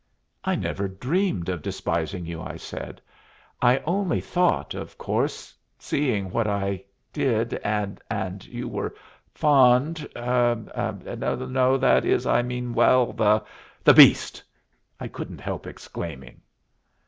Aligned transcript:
"I 0.43 0.55
never 0.55 0.87
dreamed 0.87 1.47
of 1.47 1.61
despising 1.61 2.25
you," 2.25 2.41
I 2.41 2.57
said. 2.57 2.99
"I 3.61 3.77
only 3.85 4.19
thought, 4.19 4.73
of 4.73 4.97
course 4.97 5.53
seeing 5.77 6.31
what 6.31 6.47
I 6.47 6.85
did 7.13 7.53
and 7.63 8.01
that 8.09 8.47
you 8.47 8.67
were 8.67 8.95
fond 9.35 10.09
No 10.15 11.77
that 11.77 12.01
is 12.03 12.25
I 12.25 12.41
mean 12.41 12.73
well 12.73 13.13
The 13.13 13.93
beast!" 13.95 14.41
I 14.99 15.07
couldn't 15.07 15.39
help 15.39 15.67
exclaiming. 15.67 16.41